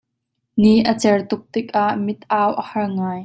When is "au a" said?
2.41-2.63